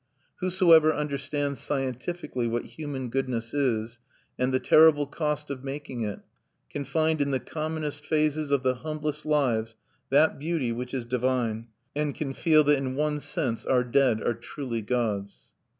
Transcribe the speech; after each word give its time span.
Whosoever 0.37 0.91
understands 0.91 1.59
scientifically 1.59 2.47
what 2.47 2.65
human 2.65 3.11
goodness 3.11 3.53
is, 3.53 3.99
and 4.35 4.51
the 4.51 4.59
terrible 4.59 5.05
cost 5.05 5.51
of 5.51 5.63
making 5.63 6.01
it, 6.01 6.21
can 6.71 6.85
find 6.85 7.21
in 7.21 7.29
the 7.29 7.39
commonest 7.39 8.03
phases 8.03 8.49
of 8.49 8.63
the 8.63 8.73
humblest 8.77 9.27
lives 9.27 9.75
that 10.09 10.39
beauty, 10.39 10.71
which 10.71 10.95
is 10.95 11.05
divine, 11.05 11.67
and 11.95 12.15
can 12.15 12.33
feel 12.33 12.63
that 12.63 12.79
in 12.79 12.95
one 12.95 13.19
sense 13.19 13.63
our 13.63 13.83
dead 13.83 14.23
are 14.23 14.33
truly 14.33 14.81
gods. 14.81 15.51